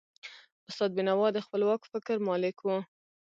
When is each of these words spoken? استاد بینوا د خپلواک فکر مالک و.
استاد 0.69 0.89
بینوا 0.95 1.27
د 1.33 1.37
خپلواک 1.45 1.81
فکر 1.91 2.15
مالک 2.27 2.57
و. 2.61 2.67